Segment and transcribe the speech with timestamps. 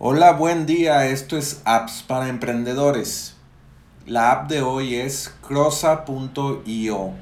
[0.00, 1.06] Hola, buen día.
[1.06, 3.34] Esto es Apps para Emprendedores.
[4.06, 7.14] La app de hoy es crossa.io.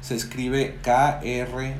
[0.00, 1.74] Se escribe K-R-O-S-A.io.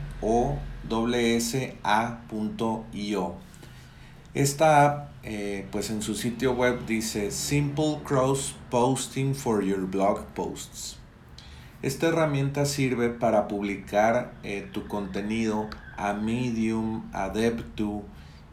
[4.34, 10.26] Esta app, eh, pues en su sitio web dice Simple Cross Posting for Your Blog
[10.34, 10.98] Posts.
[11.80, 17.30] Esta herramienta sirve para publicar eh, tu contenido a Medium, a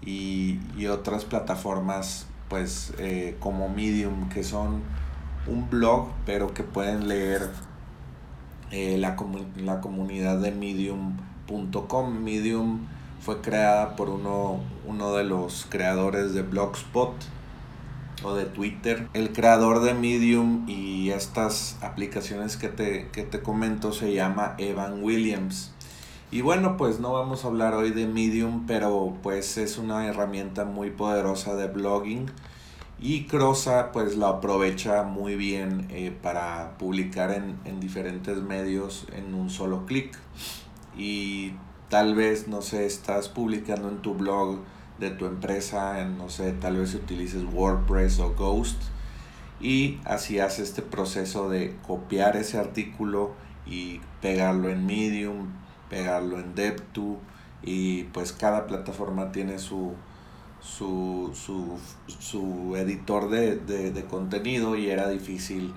[0.03, 4.81] y, otras plataformas pues eh, como Medium que son
[5.47, 7.49] un blog pero que pueden leer
[8.71, 9.15] eh, la,
[9.57, 12.87] la comunidad de medium.com medium
[13.21, 17.13] fue creada por uno, uno de los creadores de blogspot
[18.23, 19.07] o de twitter.
[19.13, 25.03] El creador de medium y estas aplicaciones que te, que te comento se llama evan
[25.03, 25.71] williams
[26.31, 30.65] y bueno, pues no vamos a hablar hoy de Medium, pero pues es una herramienta
[30.65, 32.31] muy poderosa de blogging
[32.99, 39.33] y Crossa pues la aprovecha muy bien eh, para publicar en, en, diferentes medios en
[39.33, 40.17] un solo clic.
[40.97, 41.53] Y
[41.89, 44.59] tal vez, no sé, estás publicando en tu blog
[44.99, 48.81] de tu empresa, no sé, tal vez utilices WordPress o Ghost
[49.59, 53.33] y así hace este proceso de copiar ese artículo
[53.65, 55.49] y pegarlo en Medium,
[55.91, 57.17] pegarlo en Deptu
[57.61, 59.93] y pues cada plataforma tiene su,
[60.61, 61.31] su,
[62.07, 65.73] su, editor de, contenido y era difícil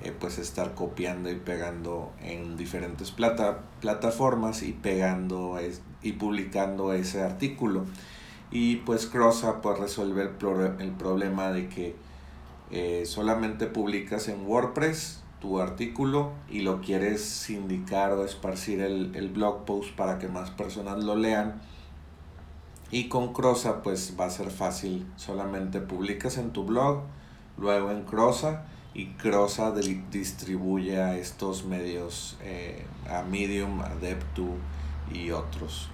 [0.00, 5.60] eh, pues estar copiando y pegando en diferentes plata, plataformas y pegando
[6.02, 7.84] y publicando ese artículo.
[8.50, 11.94] Y pues Crossa pues resuelve el, el problema de que
[12.70, 19.64] eh, solamente publicas en WordPress tu artículo y lo quieres sindicar o esparcir el, blog
[19.64, 21.60] post para que más personas lo lean.
[22.90, 25.06] Y con Crossa pues va a ser fácil.
[25.16, 27.02] Solamente publicas en tu blog,
[27.56, 28.64] luego en Crossa
[28.94, 29.72] y Crossa
[30.10, 34.48] distribuye a estos medios, eh, a Medium, a Deptu
[35.12, 35.90] y otros.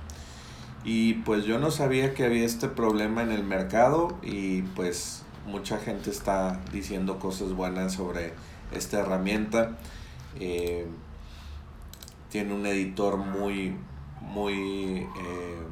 [0.84, 5.78] Y pues yo no sabía que había este problema en el mercado y pues mucha
[5.78, 8.32] gente está diciendo cosas buenas sobre
[8.76, 9.76] esta herramienta.
[10.40, 10.86] Eh,
[12.30, 13.76] tiene un editor muy,
[14.20, 15.62] muy eh,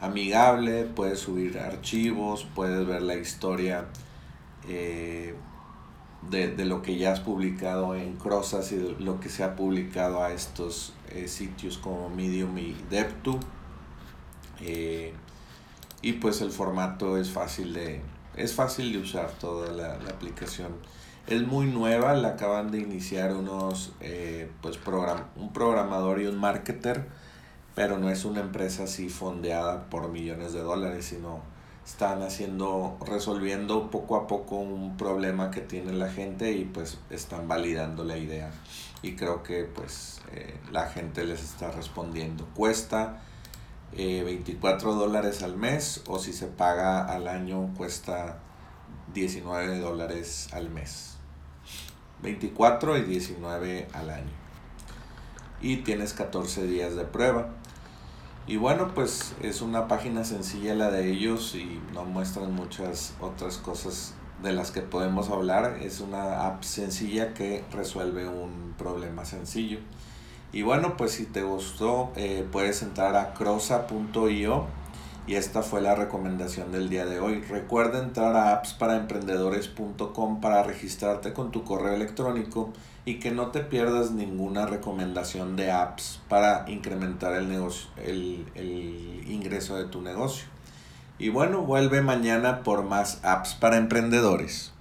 [0.00, 3.86] amigable, puedes subir archivos, puedes ver la historia
[4.68, 5.34] eh,
[6.30, 10.22] de, lo que ya has publicado en Crossas y de lo que se ha publicado
[10.22, 10.92] a estos
[11.26, 13.38] sitios como Medium y Deptu.
[16.02, 18.02] y pues el formato es fácil de,
[18.34, 20.72] es fácil de usar toda la aplicación
[21.26, 26.38] es muy nueva, la acaban de iniciar unos, eh, pues program un programador y un
[26.38, 27.06] marketer,
[27.74, 31.40] pero no es una empresa así fondeada por millones de dólares, sino
[31.84, 37.48] están haciendo, resolviendo poco a poco un problema que tiene la gente y pues están
[37.48, 38.50] validando la idea.
[39.02, 42.46] Y creo que pues eh, la gente les está respondiendo.
[42.54, 43.20] Cuesta
[43.92, 48.40] 24 eh, dólares al mes o si se paga al año cuesta
[49.16, 51.16] 19 dólares al mes.
[52.22, 54.30] 24 y 19 al año.
[55.62, 57.48] Y tienes 14 días de prueba.
[58.46, 63.56] Y bueno, pues es una página sencilla la de ellos y no muestran muchas otras
[63.56, 64.12] cosas
[64.42, 65.78] de las que podemos hablar.
[65.80, 69.78] Es una app sencilla que resuelve un problema sencillo.
[70.52, 74.66] Y bueno, pues si te gustó, eh, puedes entrar a crossa.io
[75.26, 77.42] y esta fue la recomendación del día de hoy.
[77.42, 82.72] Recuerda entrar a appsparaemprendedores.com para registrarte con tu correo electrónico
[83.04, 89.24] y que no te pierdas ninguna recomendación de apps para incrementar el, negocio, el, el
[89.26, 90.46] ingreso de tu negocio.
[91.18, 94.72] Y bueno, vuelve mañana por más apps para emprendedores.